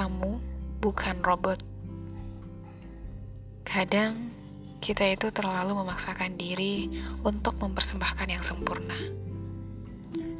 Kamu 0.00 0.40
bukan 0.80 1.20
robot. 1.20 1.60
Kadang 3.68 4.32
kita 4.80 5.04
itu 5.04 5.28
terlalu 5.28 5.76
memaksakan 5.76 6.40
diri 6.40 6.88
untuk 7.20 7.60
mempersembahkan 7.60 8.32
yang 8.32 8.40
sempurna. 8.40 8.96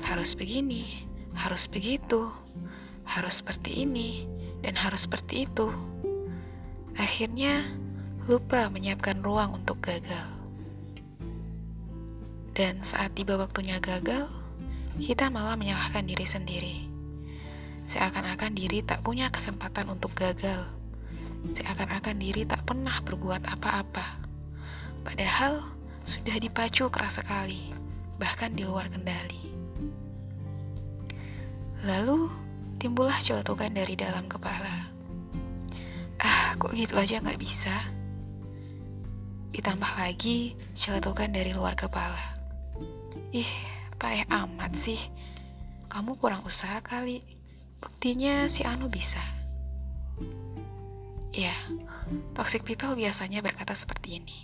Harus 0.08 0.32
begini, 0.32 1.04
harus 1.36 1.68
begitu, 1.68 2.32
harus 3.04 3.44
seperti 3.44 3.84
ini, 3.84 4.24
dan 4.64 4.80
harus 4.80 5.04
seperti 5.04 5.44
itu. 5.44 5.68
Akhirnya 6.96 7.60
lupa 8.32 8.64
menyiapkan 8.72 9.20
ruang 9.20 9.60
untuk 9.60 9.84
gagal. 9.84 10.40
Dan 12.56 12.80
saat 12.80 13.12
tiba 13.12 13.36
waktunya 13.36 13.76
gagal, 13.76 14.24
kita 15.04 15.28
malah 15.28 15.60
menyalahkan 15.60 16.08
diri 16.08 16.24
sendiri 16.24 16.89
Seakan-akan 17.90 18.54
diri 18.54 18.86
tak 18.86 19.02
punya 19.02 19.34
kesempatan 19.34 19.90
untuk 19.90 20.14
gagal. 20.14 20.62
Seakan-akan 21.50 22.22
diri 22.22 22.46
tak 22.46 22.62
pernah 22.62 22.94
berbuat 23.02 23.50
apa-apa. 23.50 24.14
Padahal 25.02 25.58
sudah 26.06 26.38
dipacu 26.38 26.86
keras 26.86 27.18
sekali, 27.18 27.74
bahkan 28.14 28.54
di 28.54 28.62
luar 28.62 28.86
kendali. 28.94 29.42
Lalu 31.82 32.30
timbullah 32.78 33.18
celetukan 33.18 33.74
dari 33.74 33.98
dalam 33.98 34.30
kepala. 34.30 34.86
Ah, 36.22 36.54
kok 36.62 36.70
gitu 36.70 36.94
aja 36.94 37.18
nggak 37.18 37.42
bisa? 37.42 37.74
Ditambah 39.50 39.98
lagi 39.98 40.54
celetukan 40.78 41.34
dari 41.34 41.50
luar 41.50 41.74
kepala. 41.74 42.38
Ih, 43.34 43.50
payah 43.98 44.30
amat 44.46 44.78
sih. 44.78 45.02
Kamu 45.90 46.14
kurang 46.22 46.46
usaha 46.46 46.78
kali. 46.86 47.39
Buktinya 47.80 48.46
si 48.46 48.62
Anu 48.62 48.92
bisa. 48.92 49.20
Ya, 51.32 51.54
toxic 52.36 52.62
people 52.68 52.92
biasanya 52.92 53.40
berkata 53.40 53.72
seperti 53.72 54.20
ini. 54.20 54.38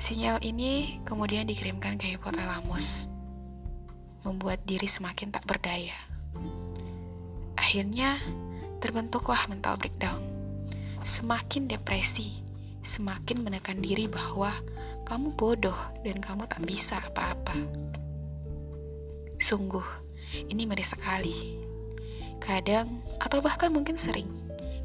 Sinyal 0.00 0.40
ini 0.44 1.00
kemudian 1.04 1.44
dikirimkan 1.44 2.00
ke 2.00 2.16
hipotalamus, 2.16 3.04
membuat 4.24 4.64
diri 4.64 4.88
semakin 4.88 5.28
tak 5.28 5.44
berdaya. 5.44 5.96
Akhirnya, 7.60 8.16
terbentuklah 8.80 9.44
mental 9.52 9.76
breakdown. 9.76 10.18
Semakin 11.04 11.68
depresi, 11.68 12.40
semakin 12.80 13.44
menekan 13.44 13.78
diri 13.78 14.08
bahwa 14.08 14.50
kamu 15.04 15.36
bodoh 15.36 15.76
dan 16.02 16.18
kamu 16.18 16.48
tak 16.48 16.64
bisa 16.64 16.96
apa-apa. 16.96 17.54
Sungguh, 19.36 19.84
ini 20.50 20.66
miris 20.66 20.94
sekali. 20.94 21.58
Kadang, 22.40 22.88
atau 23.20 23.38
bahkan 23.44 23.68
mungkin 23.70 23.94
sering, 23.94 24.26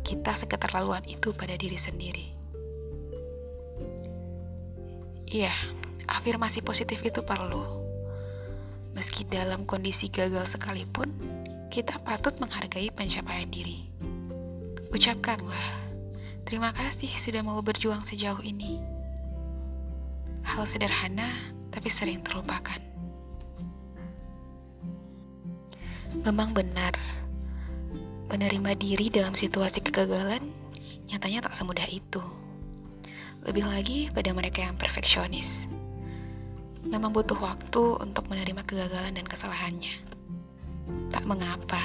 kita 0.05 0.35
seketerlaluan 0.37 1.01
itu 1.09 1.33
pada 1.33 1.57
diri 1.57 1.79
sendiri. 1.79 2.25
Iya, 5.25 5.51
afirmasi 6.05 6.61
positif 6.61 7.01
itu 7.01 7.25
perlu. 7.25 7.65
Meski 8.93 9.27
dalam 9.27 9.67
kondisi 9.67 10.07
gagal 10.07 10.55
sekalipun, 10.55 11.09
kita 11.67 11.99
patut 11.99 12.37
menghargai 12.39 12.87
pencapaian 12.93 13.49
diri. 13.49 13.83
Ucapkanlah, 14.95 15.67
terima 16.47 16.71
kasih 16.71 17.11
sudah 17.11 17.43
mau 17.43 17.59
berjuang 17.59 18.07
sejauh 18.07 18.39
ini. 18.45 18.79
Hal 20.47 20.63
sederhana, 20.63 21.27
tapi 21.73 21.91
sering 21.91 22.23
terlupakan. 22.23 22.94
Memang 26.23 26.55
benar, 26.55 26.95
menerima 28.31 28.71
diri 28.79 29.11
dalam 29.11 29.35
situasi 29.35 29.83
kegagalan 29.83 30.39
nyatanya 31.11 31.49
tak 31.49 31.57
semudah 31.57 31.85
itu. 31.89 32.21
Lebih 33.45 33.65
lagi 33.65 33.99
pada 34.13 34.31
mereka 34.31 34.63
yang 34.65 34.77
perfeksionis. 34.79 35.69
Memang 36.85 37.13
butuh 37.13 37.37
waktu 37.37 37.97
untuk 37.97 38.29
menerima 38.29 38.61
kegagalan 38.63 39.17
dan 39.17 39.25
kesalahannya. 39.25 39.95
Tak 41.09 41.25
mengapa, 41.25 41.81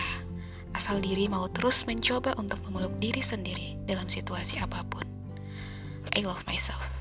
asal 0.77 1.01
diri 1.01 1.25
mau 1.29 1.49
terus 1.49 1.89
mencoba 1.89 2.37
untuk 2.37 2.61
memeluk 2.69 2.93
diri 3.01 3.25
sendiri 3.25 3.81
dalam 3.89 4.09
situasi 4.09 4.61
apa 4.61 4.85
pun. 4.89 5.05
I 6.13 6.21
love 6.25 6.45
myself. 6.45 7.00